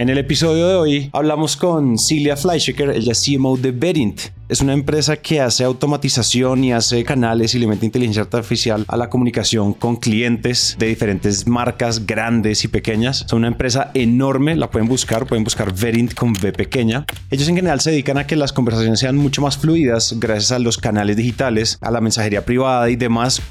[0.00, 4.18] En el episodio de hoy hablamos con Cilia Fleischer, ella es CMO de Verint.
[4.48, 8.96] Es una empresa que hace automatización y hace canales y le mete inteligencia artificial a
[8.96, 13.26] la comunicación con clientes de diferentes marcas grandes y pequeñas.
[13.26, 17.04] Es una empresa enorme, la pueden buscar, pueden buscar Verint con V pequeña.
[17.30, 20.58] Ellos en general se dedican a que las conversaciones sean mucho más fluidas gracias a
[20.60, 23.42] los canales digitales, a la mensajería privada y demás.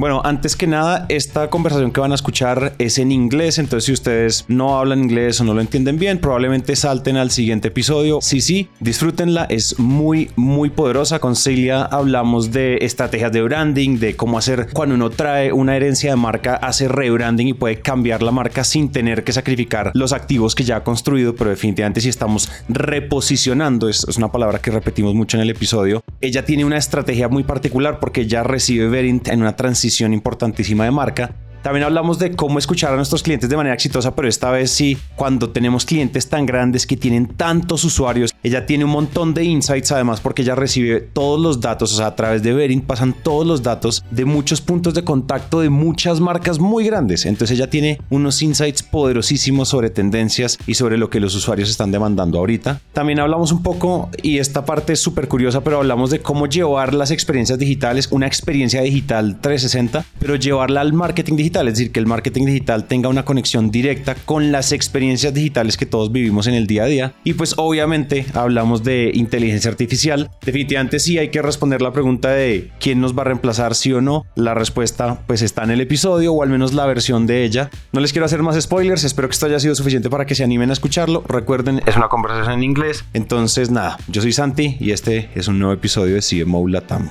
[0.00, 3.92] Bueno, antes que nada, esta conversación que van a escuchar es en inglés, entonces si
[3.92, 8.18] ustedes no hablan inglés o no lo entienden bien, probablemente salten al siguiente episodio.
[8.22, 11.18] Sí, sí, disfrútenla, es muy, muy poderosa.
[11.18, 16.08] Con Celia hablamos de estrategias de branding, de cómo hacer cuando uno trae una herencia
[16.08, 20.54] de marca, hace rebranding y puede cambiar la marca sin tener que sacrificar los activos
[20.54, 25.36] que ya ha construido, pero definitivamente si estamos reposicionando, es, una palabra que repetimos mucho
[25.36, 29.56] en el episodio, ella tiene una estrategia muy particular porque ya recibe Verint en una
[29.56, 34.14] transición importantísima de marca también hablamos de cómo escuchar a nuestros clientes de manera exitosa,
[34.14, 38.84] pero esta vez sí, cuando tenemos clientes tan grandes que tienen tantos usuarios, ella tiene
[38.84, 42.42] un montón de insights además porque ella recibe todos los datos, o sea, a través
[42.42, 46.84] de Verin pasan todos los datos de muchos puntos de contacto de muchas marcas muy
[46.84, 47.26] grandes.
[47.26, 51.90] Entonces ella tiene unos insights poderosísimos sobre tendencias y sobre lo que los usuarios están
[51.90, 52.80] demandando ahorita.
[52.92, 56.94] También hablamos un poco, y esta parte es súper curiosa, pero hablamos de cómo llevar
[56.94, 62.00] las experiencias digitales, una experiencia digital 360, pero llevarla al marketing digital es decir, que
[62.00, 66.54] el marketing digital tenga una conexión directa con las experiencias digitales que todos vivimos en
[66.54, 67.12] el día a día.
[67.24, 70.30] Y pues obviamente hablamos de inteligencia artificial.
[70.42, 74.00] Definitivamente sí hay que responder la pregunta de quién nos va a reemplazar, sí o
[74.00, 74.24] no.
[74.36, 77.70] La respuesta pues está en el episodio o al menos la versión de ella.
[77.92, 80.44] No les quiero hacer más spoilers, espero que esto haya sido suficiente para que se
[80.44, 81.24] animen a escucharlo.
[81.26, 83.04] Recuerden, es una conversación en inglés.
[83.12, 87.10] Entonces nada, yo soy Santi y este es un nuevo episodio de CMO Latam.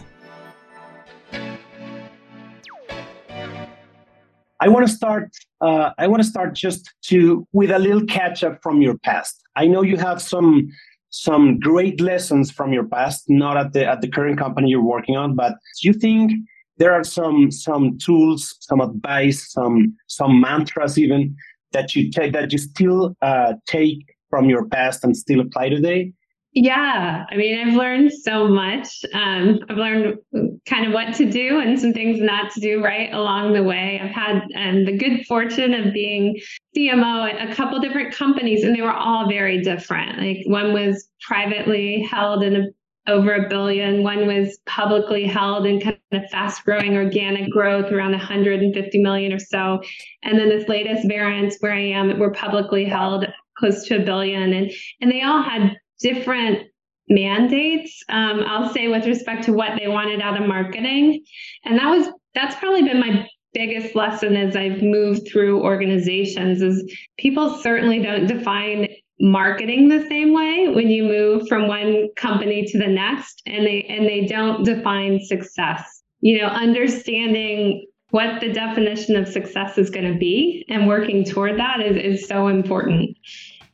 [4.62, 5.30] I want to start.
[5.62, 9.42] Uh, I want to start just to with a little catch up from your past.
[9.56, 10.70] I know you have some
[11.12, 15.16] some great lessons from your past, not at the at the current company you're working
[15.16, 16.32] on, but do you think
[16.78, 21.36] there are some some tools, some advice, some some mantras even
[21.72, 24.00] that you take that you still uh, take
[24.30, 26.14] from your past and still apply today?
[26.54, 29.06] Yeah, I mean, I've learned so much.
[29.14, 30.18] Um, I've learned
[30.66, 34.00] kind of what to do and some things not to do right along the way.
[34.02, 36.40] I've had um, the good fortune of being
[36.76, 40.18] CMO at a couple different companies, and they were all very different.
[40.20, 45.80] Like one was privately held in a, over a billion, one was publicly held in
[45.80, 49.82] kind of fast growing organic growth around 150 million or so.
[50.24, 53.26] And then this latest Verint where I am, we're publicly held
[53.58, 54.72] close to a billion and
[55.02, 56.68] and they all had different
[57.10, 61.24] mandates um, i'll say with respect to what they wanted out of marketing.
[61.66, 66.96] And that was that's probably been my biggest lesson as i've moved through organizations is
[67.18, 68.88] people certainly don't define
[69.20, 73.84] marketing the same way when you move from one company to the next and they
[73.90, 76.04] and they don't define success.
[76.22, 81.60] You know understanding what the definition of success is going to be and working toward
[81.60, 83.16] that is, is so important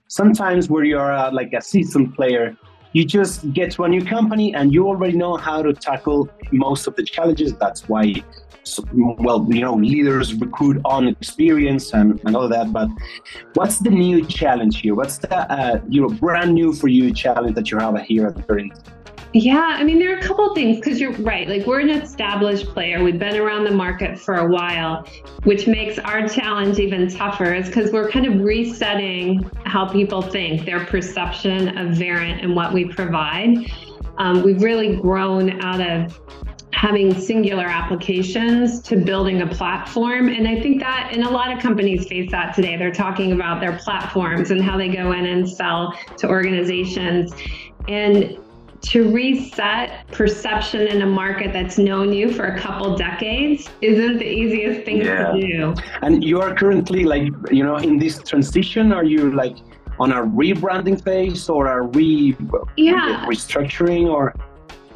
[0.08, 2.56] sometimes where you're uh, like a seasoned player,
[2.94, 6.88] you just get to a new company and you already know how to tackle most
[6.88, 7.54] of the challenges.
[7.56, 8.24] That's why,
[8.94, 12.72] well, you know, leaders recruit on experience and, and all that.
[12.72, 12.88] But
[13.54, 14.96] what's the new challenge here?
[14.96, 18.36] What's the uh, you know brand new for you challenge that you have here at
[18.36, 18.74] the current
[19.36, 21.46] yeah, I mean, there are a couple things because you're right.
[21.50, 25.06] Like, we're an established player, we've been around the market for a while,
[25.44, 30.64] which makes our challenge even tougher, is because we're kind of resetting how people think,
[30.64, 33.70] their perception of Verint and what we provide.
[34.20, 36.18] Um, we've really grown out of
[36.72, 40.30] having singular applications to building a platform.
[40.30, 42.78] And I think that, and a lot of companies face that today.
[42.78, 47.34] They're talking about their platforms and how they go in and sell to organizations.
[47.90, 48.38] And
[48.90, 54.26] to reset perception in a market that's known you for a couple decades isn't the
[54.26, 55.32] easiest thing yeah.
[55.32, 55.74] to do.
[56.02, 59.58] And you are currently like, you know, in this transition, are you like
[60.00, 62.36] on a rebranding phase or a re
[62.78, 63.26] yeah.
[63.28, 64.34] restructuring or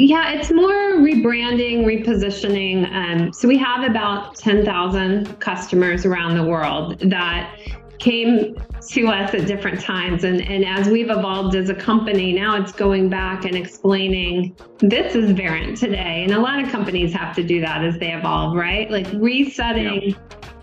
[0.02, 2.90] yeah, it's more rebranding, repositioning.
[2.90, 7.54] Um, so we have about 10,000 customers around the world that
[8.00, 8.56] came
[8.90, 10.24] to us at different times.
[10.24, 15.16] And, and as we've evolved as a company, now it's going back and explaining this
[15.16, 16.24] is Verint today.
[16.24, 18.90] And a lot of companies have to do that as they evolve, right?
[18.90, 20.16] Like resetting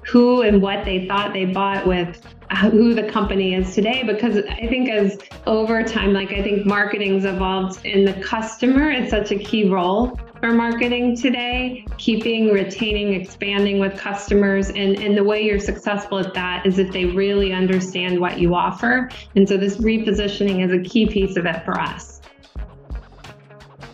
[0.06, 2.22] who and what they thought they bought with
[2.70, 7.24] who the company is today because i think as over time like i think marketing's
[7.24, 11.84] evolved and the customer is such a key role for marketing today.
[11.98, 14.68] Keeping, retaining, expanding with customers.
[14.68, 18.54] And, and the way you're successful at that is if they really understand what you
[18.54, 19.10] offer.
[19.34, 22.15] And so this repositioning is a key piece of it for us.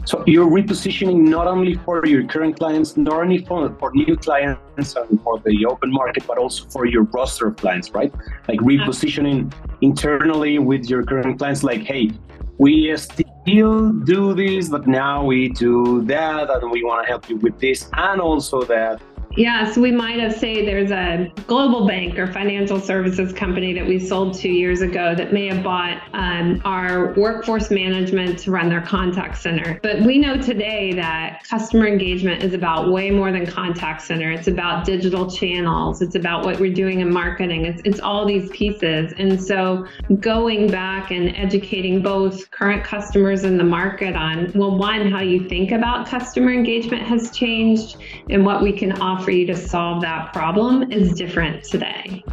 [0.05, 4.97] So you're repositioning not only for your current clients, not only for, for new clients
[4.97, 8.13] and for the open market, but also for your roster of clients, right?
[8.49, 12.11] Like repositioning internally with your current clients, like, hey,
[12.59, 17.37] we still do this, but now we do that, and we want to help you
[17.37, 19.01] with this and also that.
[19.37, 23.87] Yeah, so we might have say there's a global bank or financial services company that
[23.87, 28.69] we sold two years ago that may have bought um, our workforce management to run
[28.69, 29.81] their contact center.
[29.83, 34.31] But we know today that customer engagement is about way more than contact center.
[34.31, 36.03] It's about digital channels.
[36.03, 37.65] It's about what we're doing in marketing.
[37.65, 39.15] It's it's all these pieces.
[39.17, 39.87] And so
[40.21, 45.49] going back and educating both current customers in the market on well, one, how you
[45.49, 47.97] think about customer engagement has changed
[48.29, 52.25] and what we can offer for you to solve that problem is different today.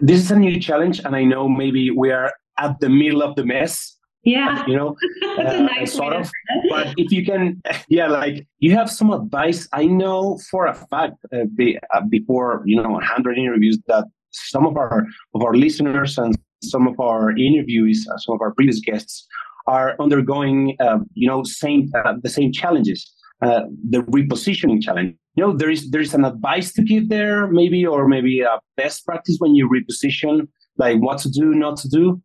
[0.00, 3.36] This is a new challenge, and I know maybe we are at the middle of
[3.36, 3.96] the mess.
[4.22, 4.96] Yeah, you know,
[5.38, 6.30] uh, nice sort of.
[6.70, 9.68] But if you can, yeah, like you have some advice.
[9.72, 14.66] I know for a fact, uh, be, uh, before you know, 100 interviews, that some
[14.66, 19.26] of our of our listeners and some of our interviewees, some of our previous guests,
[19.66, 23.12] are undergoing, uh, you know, same uh, the same challenges.
[23.42, 27.46] Uh, the repositioning challenge you know there is there is an advice to give there
[27.48, 30.48] maybe or maybe a best practice when you reposition
[30.78, 32.20] like what to do not to do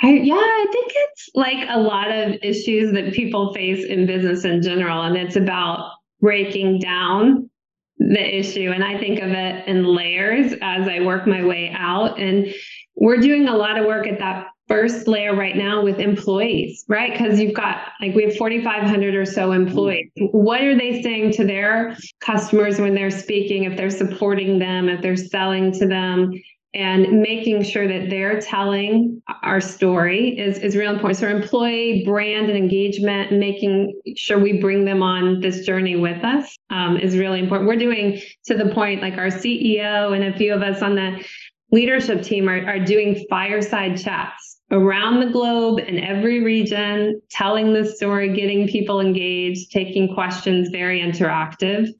[0.00, 4.44] I, yeah, I think it's like a lot of issues that people face in business
[4.44, 5.90] in general, and it's about
[6.20, 7.50] breaking down
[7.98, 8.70] the issue.
[8.72, 12.18] And I think of it in layers as I work my way out.
[12.18, 12.46] And
[12.94, 17.12] we're doing a lot of work at that first layer right now with employees, right?
[17.12, 20.10] Because you've got like we have 4,500 or so employees.
[20.16, 25.00] What are they saying to their customers when they're speaking, if they're supporting them, if
[25.00, 26.32] they're selling to them?
[26.74, 31.18] And making sure that they're telling our story is, is real important.
[31.18, 36.58] So, employee brand and engagement, making sure we bring them on this journey with us
[36.68, 37.68] um, is really important.
[37.68, 41.24] We're doing to the point, like our CEO and a few of us on the
[41.72, 47.86] leadership team are, are doing fireside chats around the globe in every region, telling the
[47.86, 51.94] story, getting people engaged, taking questions, very interactive.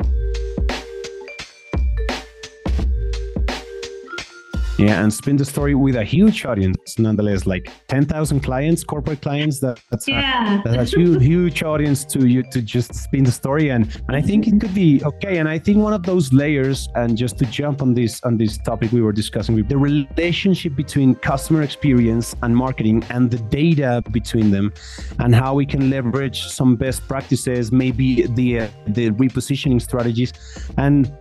[4.79, 9.21] Yeah, and spin the story with a huge audience, nonetheless, like ten thousand clients, corporate
[9.21, 9.59] clients.
[9.59, 10.61] That, that's yeah.
[10.61, 14.17] a, that's a huge, huge audience to you to just spin the story, and and
[14.17, 15.39] I think it could be okay.
[15.39, 18.57] And I think one of those layers, and just to jump on this on this
[18.57, 24.01] topic we were discussing, with the relationship between customer experience and marketing, and the data
[24.13, 24.73] between them,
[25.19, 30.33] and how we can leverage some best practices, maybe the uh, the repositioning strategies,
[30.77, 31.13] and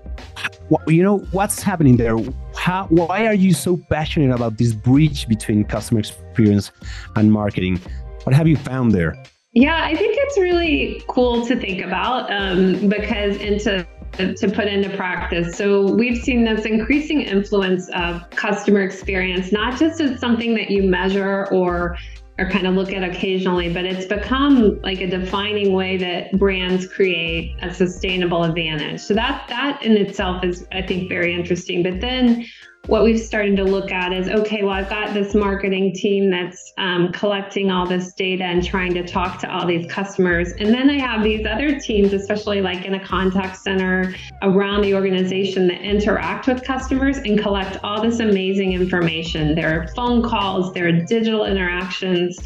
[0.88, 2.18] you know what's happening there?
[2.56, 6.72] How why are you so passionate about this bridge between customer experience
[7.16, 7.80] and marketing?
[8.24, 9.16] What have you found there?
[9.54, 13.88] Yeah i think it's really cool to think about um, because into
[14.18, 15.56] to put into practice.
[15.56, 20.84] So we've seen this increasing influence of customer experience, not just as something that you
[20.84, 21.98] measure or
[22.40, 26.86] or kind of look at occasionally, but it's become like a defining way that brands
[26.88, 29.02] create a sustainable advantage.
[29.02, 31.82] So that that in itself is, I think, very interesting.
[31.82, 32.46] But then
[32.88, 36.74] what we've started to look at is okay, well, I've got this marketing team that's
[36.78, 40.54] um, collecting all this data and trying to talk to all these customers.
[40.54, 44.96] And then I have these other teams, especially like in a contact center around the
[44.96, 49.54] organization that interact with customers and collect all this amazing information.
[49.54, 52.40] There are phone calls, there are digital interactions.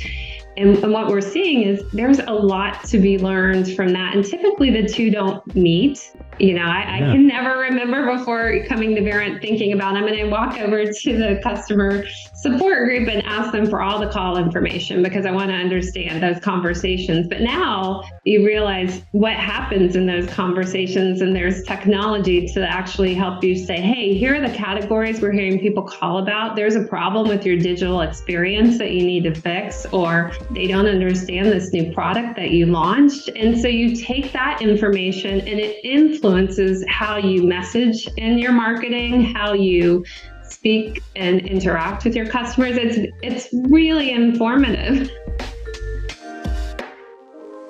[0.62, 4.16] And, and, what we're seeing is there's a lot to be learned from that.
[4.16, 6.12] And typically the two don't meet.
[6.40, 6.96] You know, I, yeah.
[6.96, 10.86] I can never remember before coming to Verint thinking about I'm going to walk over
[10.86, 12.04] to the customer
[12.42, 16.24] support group and ask them for all the call information because I want to understand
[16.24, 17.28] those conversations.
[17.28, 23.44] But now you realize what happens in those conversations, and there's technology to actually help
[23.44, 26.56] you say, hey, here are the categories we're hearing people call about.
[26.56, 30.88] There's a problem with your digital experience that you need to fix, or they don't
[30.88, 33.30] understand this new product that you launched.
[33.36, 39.24] And so you take that information and it influences how you message in your marketing,
[39.24, 40.04] how you
[40.44, 42.78] speak and interact with your customers.
[42.78, 45.10] It's it's really informative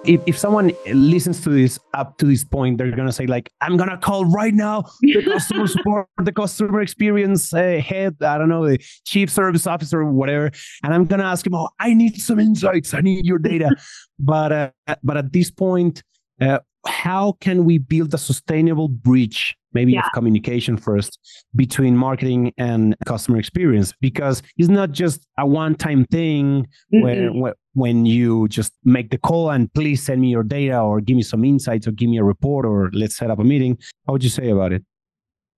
[0.06, 3.78] if, if someone listens to this up to this point, they're gonna say like, "I'm
[3.78, 8.68] gonna call right now the customer support, the customer experience uh, head, I don't know,
[8.68, 10.52] the chief service officer, whatever,
[10.84, 13.70] and I'm gonna ask him, oh, I need some insights, I need your data."
[14.20, 16.04] but uh, but at this point,
[16.40, 20.00] uh, how can we build a sustainable bridge maybe yeah.
[20.00, 21.18] of communication first
[21.56, 27.40] between marketing and customer experience because it's not just a one-time thing mm-hmm.
[27.40, 31.16] where, when you just make the call and please send me your data or give
[31.16, 34.14] me some insights or give me a report or let's set up a meeting how
[34.14, 34.84] would you say about it?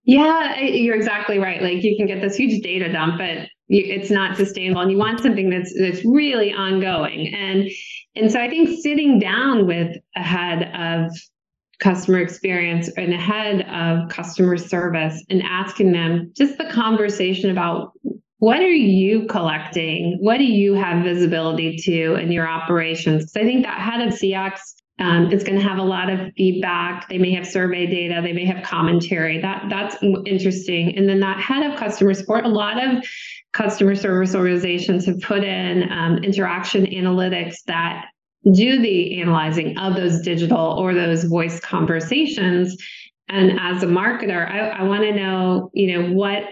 [0.05, 1.61] Yeah you're exactly right.
[1.61, 5.21] Like you can get this huge data dump but it's not sustainable and you want
[5.21, 7.33] something that's that's really ongoing.
[7.33, 7.69] And
[8.15, 11.11] and so i think sitting down with a head of
[11.79, 17.91] customer experience and a head of customer service and asking them just the conversation about
[18.43, 23.49] what are you collecting what do you have visibility to in your operations because i
[23.49, 24.59] think that head of cx
[24.99, 27.09] um, is going to have a lot of feedback.
[27.09, 28.21] They may have survey data.
[28.23, 29.41] They may have commentary.
[29.41, 29.97] That that's
[30.27, 30.95] interesting.
[30.95, 33.03] And then that head of customer support, a lot of
[33.53, 38.05] customer service organizations have put in um, interaction analytics that
[38.53, 42.77] do the analyzing of those digital or those voice conversations.
[43.29, 46.43] And as a marketer, I, I want to know, you know, what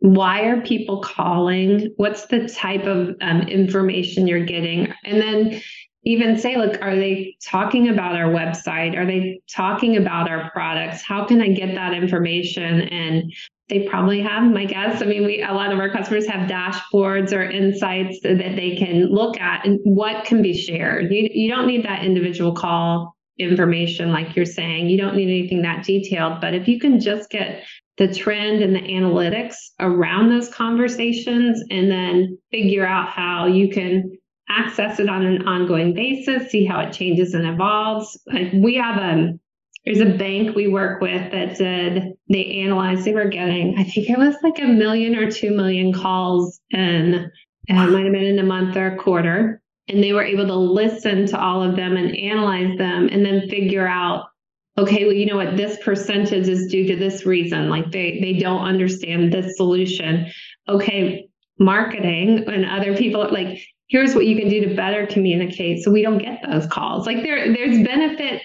[0.00, 1.92] why are people calling?
[1.96, 4.92] What's the type of um, information you're getting?
[5.04, 5.62] And then
[6.04, 8.96] even say, look, are they talking about our website?
[8.96, 11.02] Are they talking about our products?
[11.02, 12.80] How can I get that information?
[12.80, 13.30] And
[13.68, 15.02] they probably have, my guess.
[15.02, 19.12] I mean, we a lot of our customers have dashboards or insights that they can
[19.12, 21.12] look at and what can be shared.
[21.12, 24.88] You you don't need that individual call information like you're saying.
[24.88, 27.64] You don't need anything that detailed, but if you can just get
[28.00, 34.10] the trend and the analytics around those conversations and then figure out how you can
[34.48, 38.18] access it on an ongoing basis, see how it changes and evolves.
[38.26, 39.38] Like We have a
[39.84, 44.08] there's a bank we work with that did they analyzed they were getting I think
[44.08, 48.24] it was like a million or two million calls and it uh, might have been
[48.24, 49.60] in a month or a quarter.
[49.88, 53.48] And they were able to listen to all of them and analyze them and then
[53.50, 54.29] figure out
[54.78, 57.68] okay, well, you know what, this percentage is due to this reason.
[57.68, 60.26] Like they they don't understand this solution.
[60.68, 65.90] Okay, marketing and other people like here's what you can do to better communicate so
[65.90, 67.06] we don't get those calls.
[67.06, 68.42] Like there there's benefit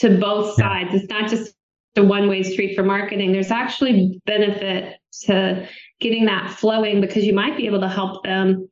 [0.00, 0.90] to both sides.
[0.92, 1.54] It's not just
[1.96, 3.32] a one-way street for marketing.
[3.32, 5.66] There's actually benefit to
[6.00, 8.68] getting that flowing because you might be able to help them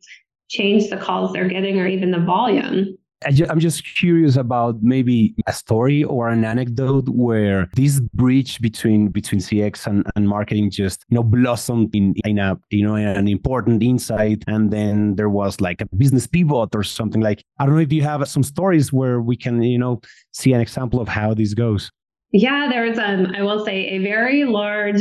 [0.48, 2.96] change the calls they're getting or even the volume.
[3.24, 9.40] I'm just curious about maybe a story or an anecdote where this bridge between between
[9.40, 13.82] CX and, and marketing just you know blossomed in, in a you know an important
[13.82, 17.42] insight, and then there was like a business pivot or something like.
[17.58, 20.60] I don't know if you have some stories where we can you know see an
[20.60, 21.90] example of how this goes.
[22.32, 25.00] Yeah, there's um I will say a very large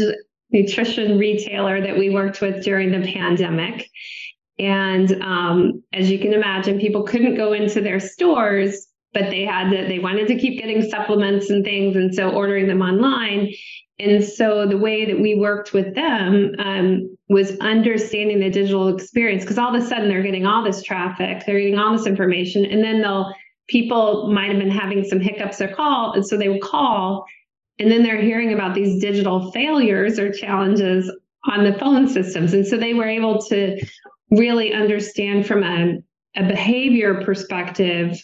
[0.52, 3.90] nutrition retailer that we worked with during the pandemic
[4.58, 9.70] and um, as you can imagine, people couldn't go into their stores, but they had
[9.72, 11.96] to, they wanted to keep getting supplements and things.
[11.96, 13.54] And so ordering them online.
[14.00, 19.44] And so the way that we worked with them um, was understanding the digital experience
[19.44, 22.66] because all of a sudden they're getting all this traffic, they're getting all this information,
[22.66, 23.34] and then they'll
[23.68, 27.26] people might have been having some hiccups or call, and so they would call,
[27.80, 31.12] and then they're hearing about these digital failures or challenges
[31.50, 33.80] on the phone systems, and so they were able to
[34.32, 35.98] really understand from a,
[36.36, 38.18] a behavior perspective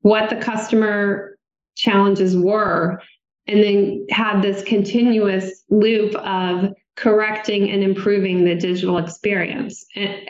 [0.00, 1.36] what the customer
[1.74, 3.00] challenges were
[3.46, 9.84] and then had this continuous loop of correcting and improving the digital experience,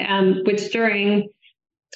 [0.06, 1.28] um, which during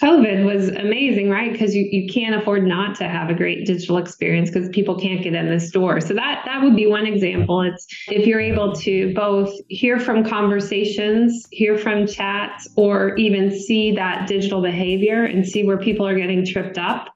[0.03, 1.53] COVID was amazing, right?
[1.53, 5.23] Because you, you can't afford not to have a great digital experience because people can't
[5.23, 6.01] get in the store.
[6.01, 7.61] So that that would be one example.
[7.63, 13.93] It's if you're able to both hear from conversations, hear from chats, or even see
[13.97, 17.09] that digital behavior and see where people are getting tripped up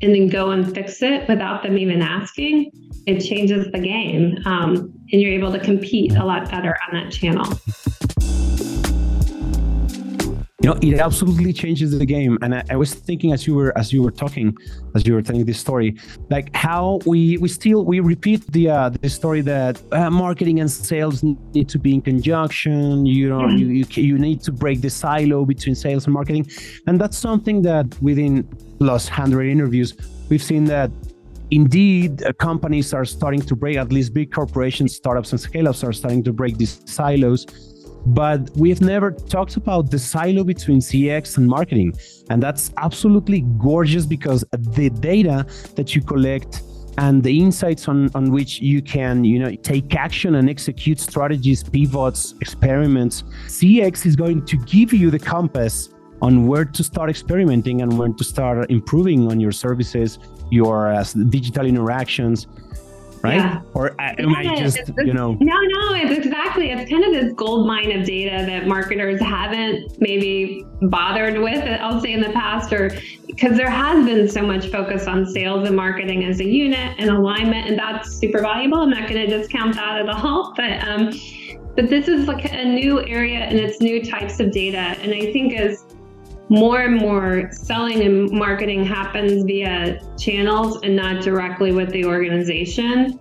[0.00, 2.70] and then go and fix it without them even asking,
[3.06, 4.38] it changes the game.
[4.46, 7.44] Um, and you're able to compete a lot better on that channel
[10.60, 12.38] you know it absolutely changes the game.
[12.42, 14.54] And I, I, was thinking as you were as you were talking
[14.94, 15.96] as you were telling this story
[16.28, 20.70] like how we we still we repeat the uh, the story that uh, marketing and
[20.70, 23.06] sales need to be in conjunction.
[23.06, 23.58] You know mm-hmm.
[23.58, 26.46] you, you you need to break the silo between sales and marketing.
[26.86, 28.44] And that's something that within
[28.78, 29.94] plus 100 interviews
[30.28, 30.90] we've seen that
[31.50, 35.92] indeed uh, companies are starting to break at least big corporations startups and scale-ups are
[35.92, 37.44] starting to break these silos
[38.06, 41.92] but we've never talked about the silo between CX and marketing.
[42.30, 46.62] And that's absolutely gorgeous because the data that you collect
[46.98, 51.62] and the insights on, on which you can you know take action and execute strategies
[51.62, 55.90] pivots experiments cx is going to give you the compass
[56.20, 60.18] on where to start experimenting and when to start improving on your services
[60.50, 62.48] your uh, digital interactions
[63.22, 63.36] right?
[63.36, 63.62] Yeah.
[63.74, 65.36] Or am I just, you know?
[65.40, 66.70] No, no, it's exactly.
[66.70, 72.00] It's kind of this gold mine of data that marketers haven't maybe bothered with, I'll
[72.00, 72.90] say in the past, or
[73.26, 77.10] because there has been so much focus on sales and marketing as a unit and
[77.10, 78.78] alignment, and that's super valuable.
[78.78, 81.10] I'm not going to discount that at all, but, um,
[81.76, 84.78] but this is like a new area and it's new types of data.
[84.78, 85.84] And I think as
[86.50, 93.18] more and more selling and marketing happens via channels and not directly with the organization.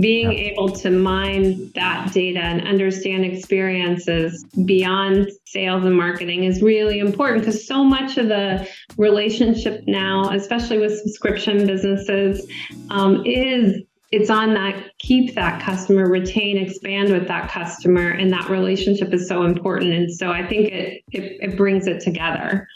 [0.00, 0.50] Being yeah.
[0.50, 7.40] able to mine that data and understand experiences beyond sales and marketing is really important
[7.40, 12.46] because so much of the relationship now, especially with subscription businesses,
[12.90, 13.82] um, is
[14.12, 19.28] it's on that keep that customer retain expand with that customer and that relationship is
[19.28, 19.92] so important.
[19.92, 22.68] And so i think it it, it brings it together.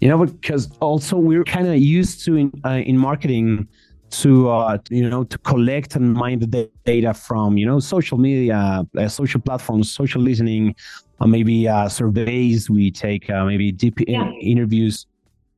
[0.00, 3.68] You know because also we're kind of used to in, uh, in marketing
[4.10, 8.84] to uh, you know to collect and mine the data from you know social media
[8.98, 10.74] uh, social platforms social listening
[11.20, 14.30] uh, maybe uh, surveys we take uh, maybe deep yeah.
[14.40, 15.06] interviews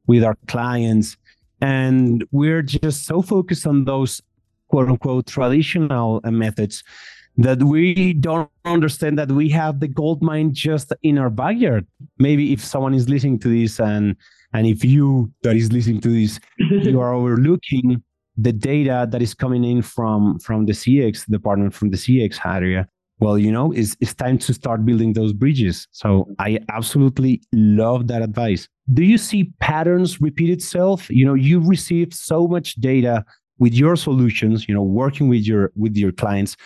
[0.07, 1.17] with our clients.
[1.61, 4.23] And we're just so focused on those
[4.69, 6.83] quote unquote traditional uh, methods
[7.39, 11.87] that we don't understand that we have the gold mine just in our backyard.
[12.19, 14.17] Maybe if someone is listening to this and
[14.53, 18.03] and if you that is listening to this, you are overlooking
[18.39, 22.89] the data that is coming in from from the CX department, from the CX area.
[23.19, 25.89] Well, you know, it's, it's time to start building those bridges.
[25.91, 28.69] So I absolutely love that advice.
[28.93, 31.09] Do you see patterns repeat itself?
[31.09, 33.25] You know, you receive so much data
[33.59, 36.57] with your solutions you know working with your with your clients.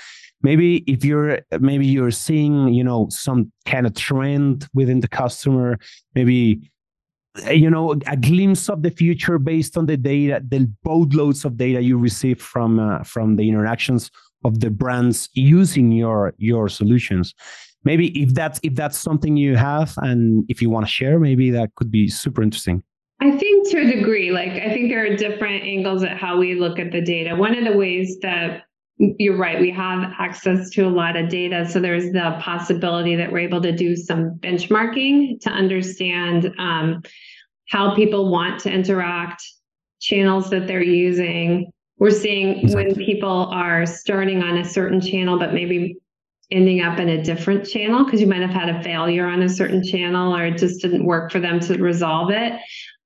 [0.43, 5.79] Maybe if you're maybe you're seeing you know some kind of trend within the customer
[6.15, 6.71] maybe
[7.51, 11.81] you know a glimpse of the future based on the data the boatloads of data
[11.83, 14.11] you receive from uh, from the interactions
[14.45, 17.35] of the brands using your your solutions.
[17.85, 21.51] Maybe if that's if that's something you have and if you want to share maybe
[21.51, 22.83] that could be super interesting
[23.23, 26.55] I think to a degree, like I think there are different angles at how we
[26.55, 27.37] look at the data.
[27.37, 28.63] One of the ways that
[28.99, 31.69] you're right, we have access to a lot of data.
[31.69, 37.03] So there's the possibility that we're able to do some benchmarking to understand um,
[37.69, 39.43] how people want to interact,
[40.01, 41.71] channels that they're using.
[41.99, 42.85] We're seeing exactly.
[42.87, 45.97] when people are starting on a certain channel, but maybe
[46.51, 49.49] ending up in a different channel because you might have had a failure on a
[49.49, 52.59] certain channel or it just didn't work for them to resolve it.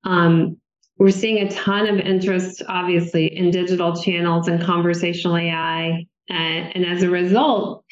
[0.04, 0.58] Um,
[0.98, 6.06] we're seeing a ton of interest, obviously, in digital channels and conversational AI.
[6.28, 7.84] And, and as a result,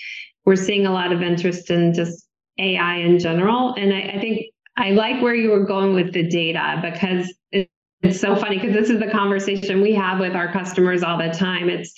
[0.45, 2.27] we're seeing a lot of interest in just
[2.59, 3.75] AI in general.
[3.75, 4.47] And I, I think
[4.77, 7.69] I like where you were going with the data because it,
[8.03, 11.31] it's so funny because this is the conversation we have with our customers all the
[11.31, 11.69] time.
[11.69, 11.93] It's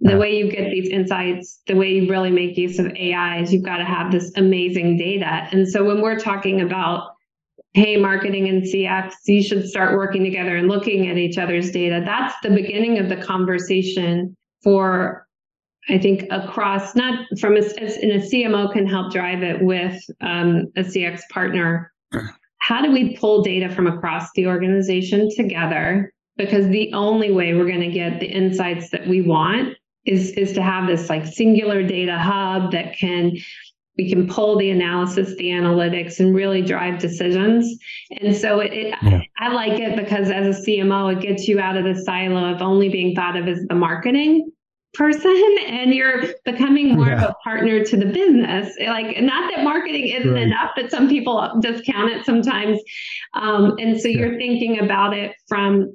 [0.00, 3.52] the way you get these insights, the way you really make use of AI is
[3.52, 5.48] you've got to have this amazing data.
[5.52, 7.13] And so when we're talking about
[7.74, 12.02] hey, marketing and CX, you should start working together and looking at each other's data.
[12.04, 15.26] That's the beginning of the conversation for,
[15.88, 17.64] I think, across, not from a,
[18.00, 21.92] in a CMO can help drive it with um, a CX partner.
[22.58, 26.12] How do we pull data from across the organization together?
[26.36, 30.52] Because the only way we're going to get the insights that we want is is
[30.52, 33.32] to have this like singular data hub that can
[33.96, 37.78] we can pull the analysis, the analytics, and really drive decisions.
[38.20, 39.20] And so it, it yeah.
[39.38, 42.60] I like it because as a CMO, it gets you out of the silo of
[42.60, 44.50] only being thought of as the marketing
[44.94, 47.24] person and you're becoming more yeah.
[47.24, 50.44] of a partner to the business like not that marketing isn't right.
[50.44, 52.80] enough but some people discount it sometimes
[53.34, 54.18] um, and so yeah.
[54.18, 55.92] you're thinking about it from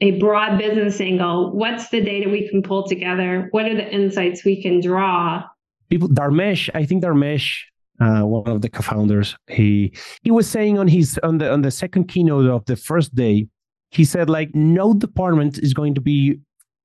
[0.00, 4.44] a broad business angle what's the data we can pull together what are the insights
[4.44, 5.42] we can draw
[5.90, 7.58] people Dharmesh, I think Dharmesh,
[8.00, 11.70] uh, one of the co-founders, he he was saying on his on the on the
[11.70, 13.48] second keynote of the first day,
[13.90, 16.38] he said like no department is going to be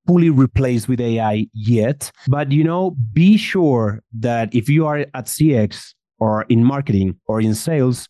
[0.08, 5.26] fully replaced with AI yet, but you know, be sure that if you are at
[5.26, 8.08] CX or in marketing or in sales,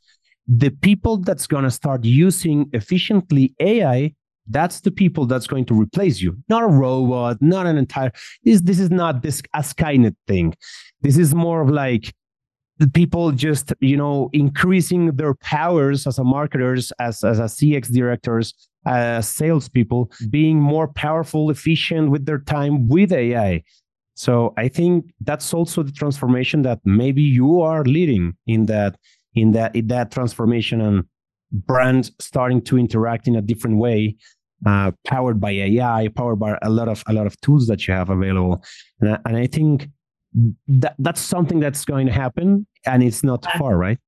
[0.47, 4.13] the people that's going to start using efficiently AI
[4.49, 6.37] that's the people that's going to replace you.
[6.49, 8.11] Not a robot not an entire
[8.43, 10.55] this this is not this a skynet thing.
[11.01, 12.13] This is more of like
[12.77, 17.91] the people just you know increasing their powers as a marketers as as a cx
[17.91, 18.53] directors
[18.85, 23.63] as salespeople being more powerful efficient with their time with ai
[24.13, 28.97] so i think that's also the transformation that maybe you are leading in that
[29.35, 31.03] in that in that transformation and
[31.51, 34.15] brands starting to interact in a different way
[34.65, 37.93] uh, powered by AI, powered by a lot of a lot of tools that you
[37.93, 38.63] have available.
[38.99, 39.89] And I, and I think
[40.67, 43.99] that that's something that's going to happen, and it's not far, right?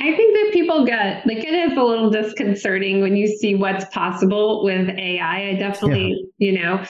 [0.00, 3.84] I think that people get like it is a little disconcerting when you see what's
[3.86, 5.50] possible with AI.
[5.50, 6.50] I definitely, yeah.
[6.50, 6.84] you know,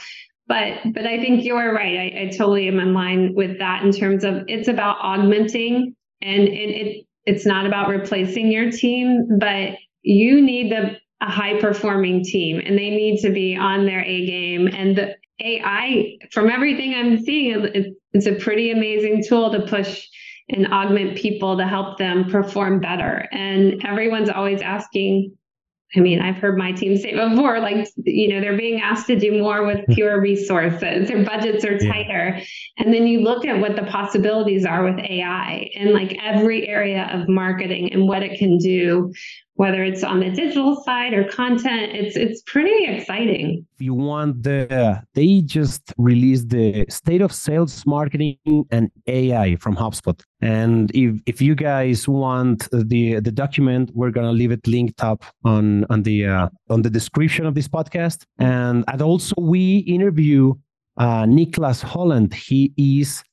[0.46, 1.96] but but I think you're right.
[1.96, 6.42] I, I totally am in line with that in terms of it's about augmenting and,
[6.42, 12.24] and it it's not about replacing your team, but you need the a high performing
[12.24, 14.68] team and they need to be on their A game.
[14.68, 20.06] And the AI, from everything I'm seeing, it, it's a pretty amazing tool to push
[20.48, 23.28] and augment people to help them perform better.
[23.32, 25.36] And everyone's always asking,
[25.94, 29.18] I mean, I've heard my team say before, like, you know, they're being asked to
[29.18, 29.92] do more with hmm.
[29.92, 32.36] fewer resources, their budgets are tighter.
[32.36, 32.44] Yeah.
[32.78, 37.08] And then you look at what the possibilities are with AI and like every area
[37.12, 39.12] of marketing and what it can do
[39.58, 43.66] whether it's on the digital side or content it's it's pretty exciting.
[43.74, 48.38] If you want the they just released the state of sales marketing
[48.70, 50.18] and ai from hubspot.
[50.40, 55.24] And if if you guys want the the document we're gonna leave it linked up
[55.44, 58.20] on on the uh, on the description of this podcast.
[58.38, 60.54] And and also we interview
[60.98, 62.32] uh, Niklas Holland.
[62.32, 63.24] He is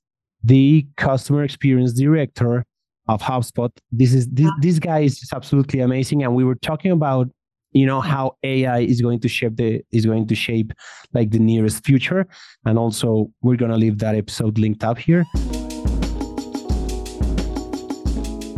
[0.43, 2.65] the customer experience director
[3.07, 3.71] of HubSpot.
[3.91, 7.29] This is this, this guy is absolutely amazing, and we were talking about
[7.71, 10.71] you know how AI is going to shape the is going to shape
[11.13, 12.25] like the nearest future,
[12.65, 15.25] and also we're gonna leave that episode linked up here.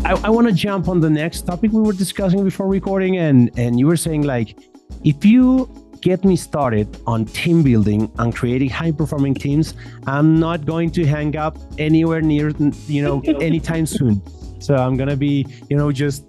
[0.06, 3.52] I, I want to jump on the next topic we were discussing before recording, and
[3.58, 4.58] and you were saying like
[5.04, 5.70] if you
[6.02, 9.74] get me started on team building and creating high performing teams,
[10.06, 12.54] I'm not going to hang up anywhere near,
[12.88, 14.22] you know, anytime soon.
[14.60, 16.24] So I'm gonna be, you know, just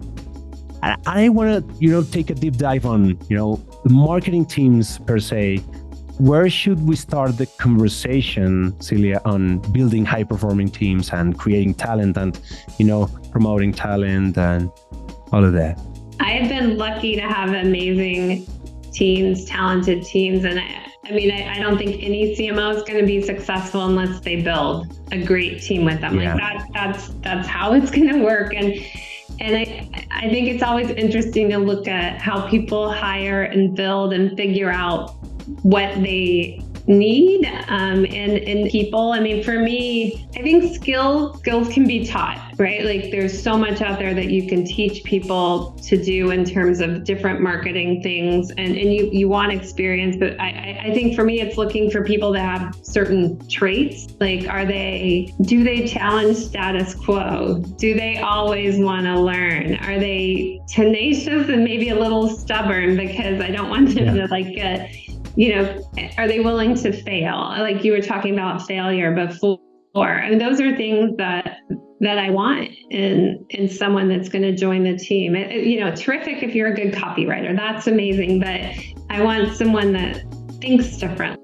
[0.81, 4.97] I, I want to, you know, take a deep dive on, you know, marketing teams
[4.99, 5.57] per se.
[6.19, 12.17] Where should we start the conversation, Celia, on building high performing teams and creating talent
[12.17, 12.39] and,
[12.77, 14.69] you know, promoting talent and
[15.31, 15.79] all of that?
[16.19, 18.45] I have been lucky to have amazing
[18.91, 22.99] teams, talented teams, and I, I mean, I, I, don't think any CMO is going
[22.99, 26.19] to be successful unless they build a great team with them.
[26.19, 26.35] Yeah.
[26.35, 28.53] Like that, that's that's how it's going to work.
[28.53, 28.73] And
[29.39, 34.13] and I I think it's always interesting to look at how people hire and build
[34.13, 35.15] and figure out
[35.63, 39.13] what they need um, and in people.
[39.13, 42.83] I mean, for me, I think skills skills can be taught, right?
[42.83, 46.81] Like there's so much out there that you can teach people to do in terms
[46.81, 51.23] of different marketing things, and and you you want experience, but I I think for
[51.23, 54.07] me, it's looking for people that have certain traits.
[54.19, 57.63] Like, are they do they challenge status quo?
[57.77, 59.75] Do they always want to learn?
[59.75, 64.25] Are they tenacious and maybe a little stubborn because I don't want them yeah.
[64.25, 64.91] to like get
[65.35, 67.35] you know, are they willing to fail?
[67.35, 69.59] Like you were talking about failure before.
[69.95, 71.59] I mean, those are things that
[72.01, 75.35] that I want in in someone that's going to join the team.
[75.35, 77.55] It, you know, terrific if you're a good copywriter.
[77.55, 78.61] That's amazing, but
[79.09, 80.23] I want someone that
[80.61, 81.39] thinks different.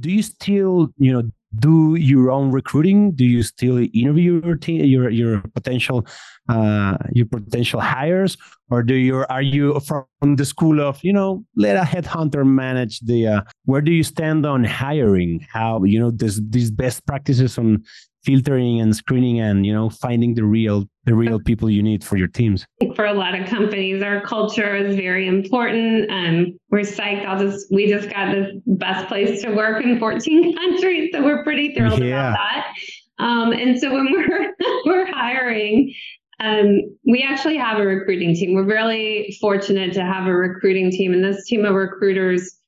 [0.00, 3.12] Do you still, you know, do your own recruiting?
[3.12, 6.06] Do you still interview your team, your your potential
[6.48, 8.36] uh, your potential hires,
[8.70, 13.00] or do you are you from the school of you know let a headhunter manage
[13.00, 13.26] the?
[13.26, 15.46] Uh, where do you stand on hiring?
[15.52, 17.84] How you know this these best practices on
[18.24, 22.16] filtering and screening and you know finding the real the real people you need for
[22.16, 22.66] your teams.
[22.96, 26.10] For a lot of companies our culture is very important.
[26.10, 27.26] Um, we're psyched.
[27.26, 31.44] I'll just we just got the best place to work in 14 countries so we're
[31.44, 32.30] pretty thrilled yeah.
[32.30, 33.24] about that.
[33.24, 34.54] Um, and so when we're
[34.86, 35.94] we're hiring
[36.40, 38.54] um, we actually have a recruiting team.
[38.54, 42.58] We're really fortunate to have a recruiting team and this team of recruiters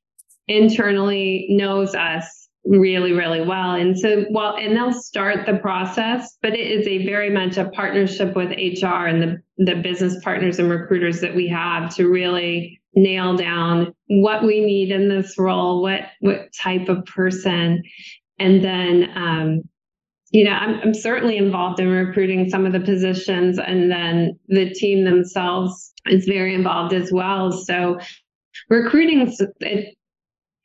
[0.48, 3.72] internally knows us really really well.
[3.72, 7.68] And so well and they'll start the process but it is a very much a
[7.70, 12.80] partnership with hr and the the business partners and recruiters that we have to really
[12.94, 17.82] nail down what we need in this role what what type of person.
[18.38, 19.62] And then um,
[20.30, 24.70] you know I'm, I'm certainly involved in recruiting some of the positions and then the
[24.70, 27.52] team themselves is very involved as well.
[27.52, 27.98] So
[28.68, 29.96] recruiting it,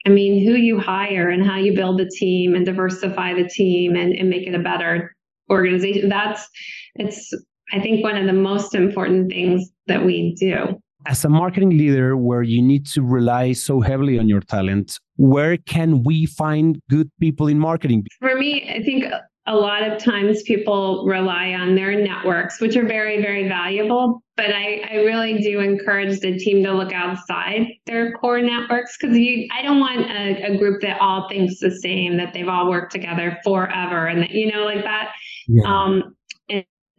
[0.05, 3.95] I mean, who you hire and how you build the team and diversify the team
[3.95, 5.15] and, and make it a better
[5.49, 6.09] organization.
[6.09, 6.47] That's
[6.95, 7.33] it's
[7.73, 10.81] I think one of the most important things that we do.
[11.07, 15.57] As a marketing leader where you need to rely so heavily on your talent, where
[15.57, 18.05] can we find good people in marketing?
[18.19, 19.05] For me, I think
[19.47, 24.21] a lot of times people rely on their networks, which are very, very valuable.
[24.37, 29.17] But I, I really do encourage the team to look outside their core networks because
[29.17, 32.69] you I don't want a, a, group that all thinks the same, that they've all
[32.69, 35.13] worked together forever and that, you know, like that.
[35.47, 35.63] Yeah.
[35.63, 36.15] Um,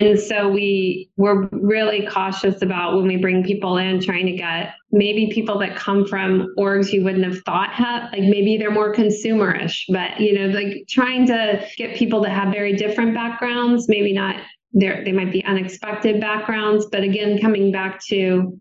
[0.02, 4.74] and so we we're really cautious about when we bring people in, trying to get
[4.90, 7.70] maybe people that come from orgs you wouldn't have thought
[8.12, 12.52] like maybe they're more consumerish, but you know, like trying to get people that have
[12.52, 14.36] very different backgrounds, maybe not
[14.72, 18.58] there they might be unexpected backgrounds, but again, coming back to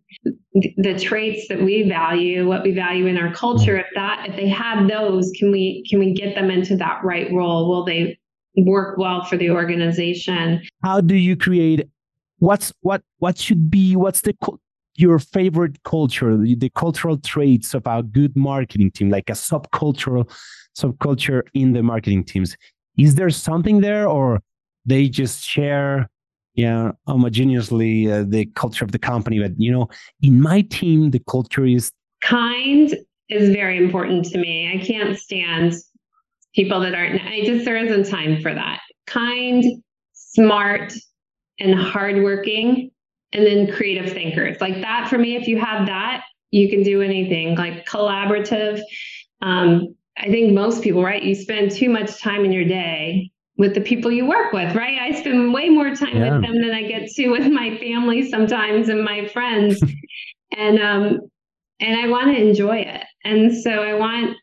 [0.54, 4.49] the traits that we value, what we value in our culture, if that if they
[4.49, 7.69] have those, can we can we get them into that right role?
[7.69, 8.19] Will they
[8.58, 10.62] work well for the organization.
[10.84, 11.88] How do you create
[12.40, 14.36] what's what what should be what's the
[14.96, 20.30] your favorite culture, the, the cultural traits of a good marketing team, like a subcultural
[20.78, 22.58] subculture in the marketing teams?
[22.98, 24.42] Is there something there or
[24.86, 26.10] they just share
[26.56, 29.88] yeah homogeneously uh, the culture of the company but you know
[30.22, 32.94] in my team the culture is kind
[33.30, 35.74] is very important to me i can't stand
[36.54, 38.80] people that aren't, I just, there isn't time for that.
[39.08, 39.64] Kind,
[40.14, 40.94] smart,
[41.60, 42.92] and hardworking,
[43.34, 44.60] and then creative thinkers.
[44.60, 48.82] Like that for me, if you have that, you can do anything like collaborative.
[49.42, 51.24] Um, I think most people, right?
[51.24, 55.00] You spend too much time in your day with the people you work with, right?
[55.00, 56.34] I spend way more time yeah.
[56.34, 59.82] with them than I get to with my family sometimes and my friends.
[60.58, 61.20] and um
[61.80, 63.04] and I want to enjoy it.
[63.24, 64.38] And so I want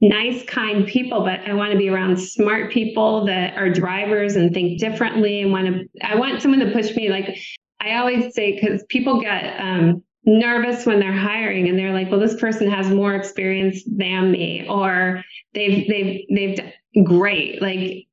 [0.00, 4.52] nice, kind people, but I want to be around smart people that are drivers and
[4.54, 7.10] think differently and want to, I want someone to push me.
[7.10, 7.38] Like
[7.80, 12.20] I always say, because people get um, nervous when they're hiring and they're like, well,
[12.20, 16.72] this person has more experience than me, or they've, they've, they've done
[17.04, 17.60] great.
[17.60, 18.06] Like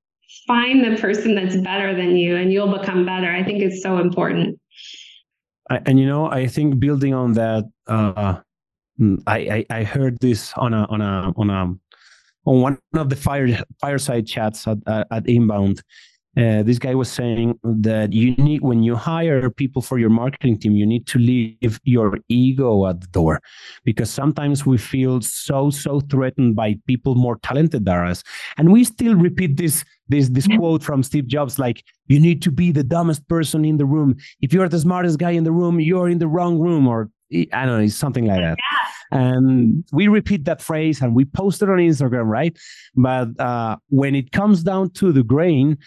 [0.48, 3.30] find the person that's better than you and you'll become better.
[3.30, 4.60] I think it's so important.
[5.70, 8.42] and you know, I think building on that, uh,
[9.28, 11.74] I, I, I heard this on a on a on a
[12.46, 13.48] on one of the fire
[13.82, 15.82] fireside chats at, at inbound.
[16.38, 20.60] Uh, this guy was saying that you need when you hire people for your marketing
[20.60, 23.40] team you need to leave your ego at the door
[23.86, 28.22] because sometimes we feel so so threatened by people more talented than us.
[28.58, 32.52] And we still repeat this this this quote from steve jobs like you need to
[32.52, 34.18] be the dumbest person in the room.
[34.42, 37.66] If you're the smartest guy in the room you're in the wrong room or I
[37.66, 38.58] don't know, something like that.
[38.58, 39.20] Yeah.
[39.20, 42.58] And we repeat that phrase and we post it on Instagram, right?
[42.96, 45.78] But uh, when it comes down to the grain,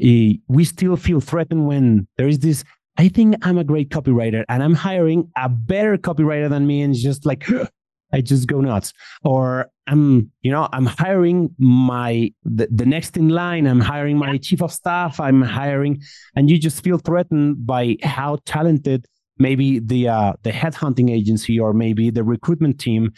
[0.00, 2.64] eh, we still feel threatened when there is this.
[2.98, 6.94] I think I'm a great copywriter and I'm hiring a better copywriter than me, and
[6.94, 7.46] it's just like
[8.12, 8.92] I just go nuts.
[9.22, 13.66] Or I'm, you know, I'm hiring my the, the next in line.
[13.66, 15.20] I'm hiring my chief of staff.
[15.20, 16.02] I'm hiring,
[16.34, 19.06] and you just feel threatened by how talented
[19.38, 23.12] maybe the uh, the headhunting agency or maybe the recruitment team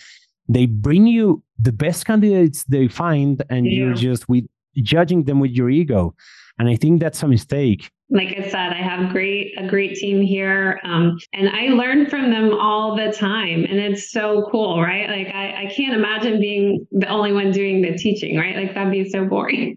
[0.48, 3.72] they bring you the best candidates they find and yeah.
[3.72, 4.44] you're just with
[4.76, 6.14] judging them with your ego.
[6.58, 7.90] And i think that's a mistake.
[8.10, 12.30] Like i said i have great a great team here um, and i learn from
[12.30, 15.08] them all the time and it's so cool right?
[15.08, 18.56] Like I, I can't imagine being the only one doing the teaching right?
[18.56, 19.76] Like that'd be so boring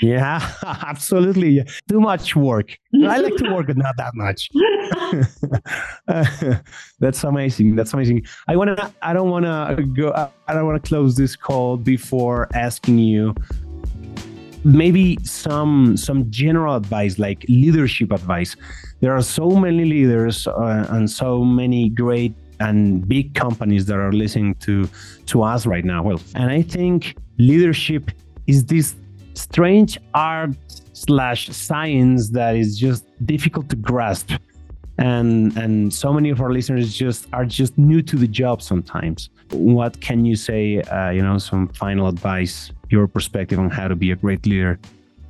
[0.00, 1.64] Yeah, absolutely.
[1.88, 2.78] Too much work.
[3.04, 4.48] I like to work, but not that much.
[7.00, 7.74] that's amazing.
[7.74, 8.26] That's amazing.
[8.46, 8.92] I wanna.
[9.02, 10.12] I don't wanna go.
[10.46, 13.34] I don't wanna close this call before asking you
[14.64, 18.54] maybe some some general advice, like leadership advice.
[19.00, 24.12] There are so many leaders uh, and so many great and big companies that are
[24.12, 24.88] listening to
[25.26, 26.02] to us right now.
[26.02, 28.10] Well, and I think leadership
[28.46, 28.94] is this
[29.38, 30.50] strange art
[30.92, 34.32] slash science that is just difficult to grasp.
[34.98, 39.30] And and so many of our listeners just are just new to the job sometimes.
[39.50, 43.94] What can you say uh, you know some final advice your perspective on how to
[43.94, 44.78] be a great leader?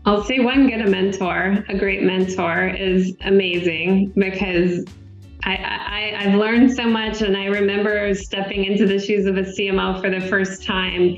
[0.07, 4.87] I'll say one get a mentor a great mentor is amazing because
[5.45, 9.43] I, I, I've learned so much, and I remember stepping into the shoes of a
[9.43, 11.17] CMO for the first time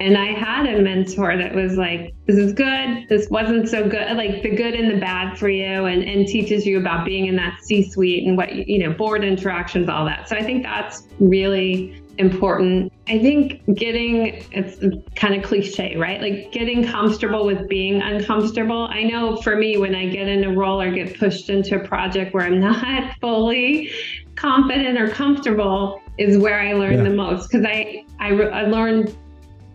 [0.00, 4.16] and I had a mentor that was like, this is good, this wasn't so good,
[4.16, 7.36] like the good and the bad for you, and, and teaches you about being in
[7.36, 10.28] that C suite and what, you know, board interactions, all that.
[10.28, 12.92] So I think that's really important.
[13.08, 14.78] I think getting, it's
[15.16, 16.20] kind of cliche, right?
[16.20, 18.88] Like getting comfortable with being uncomfortable.
[18.90, 21.86] I know for me, when I get in a role or get pushed into a
[21.86, 23.90] project where I'm not fully
[24.36, 27.04] confident or comfortable, is where I learn yeah.
[27.04, 29.16] the most because I, I, I learned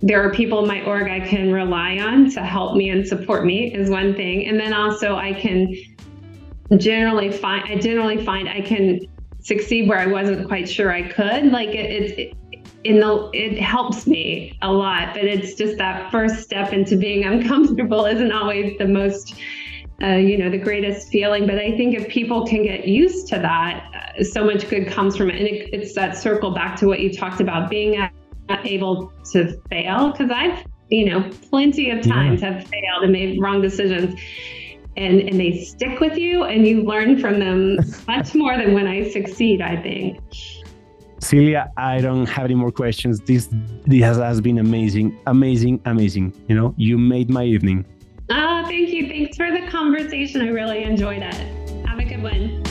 [0.03, 3.45] there are people in my org I can rely on to help me and support
[3.45, 4.45] me is one thing.
[4.47, 5.73] And then also I can
[6.75, 8.99] generally find I generally find I can
[9.39, 11.53] succeed where I wasn't quite sure I could.
[11.53, 12.37] Like it, it,
[12.83, 17.23] in the it helps me a lot, but it's just that first step into being
[17.33, 19.35] uncomfortable isn't always the most
[20.01, 23.37] uh, you know the greatest feeling but i think if people can get used to
[23.37, 23.85] that
[24.19, 26.99] uh, so much good comes from it and it, it's that circle back to what
[26.99, 27.95] you talked about being
[28.63, 32.53] able to fail because i've you know plenty of times yeah.
[32.53, 34.19] have failed and made wrong decisions
[34.97, 37.77] and and they stick with you and you learn from them
[38.07, 40.19] much more than when i succeed i think
[41.19, 43.21] Celia, I don't have any more questions.
[43.21, 43.47] This
[43.85, 46.33] this has been amazing, amazing, amazing.
[46.49, 47.85] You know, you made my evening.
[48.29, 49.07] Oh, thank you.
[49.07, 50.41] Thanks for the conversation.
[50.41, 51.87] I really enjoyed it.
[51.87, 52.62] Have a good one.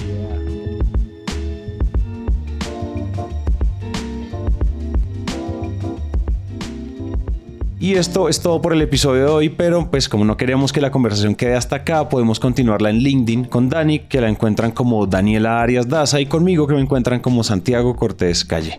[7.83, 10.81] Y esto es todo por el episodio de hoy, pero pues como no queremos que
[10.81, 15.05] la conversación quede hasta acá, podemos continuarla en LinkedIn con Dani, que la encuentran como
[15.09, 18.79] Daniela Arias Daza, y conmigo que me encuentran como Santiago Cortés Calle.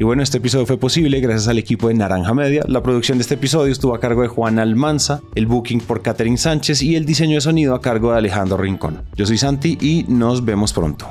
[0.00, 2.64] Y bueno, este episodio fue posible gracias al equipo de Naranja Media.
[2.66, 6.36] La producción de este episodio estuvo a cargo de Juan Almanza, el booking por Catherine
[6.36, 9.02] Sánchez y el diseño de sonido a cargo de Alejandro Rincón.
[9.14, 11.06] Yo soy Santi y nos vemos pronto.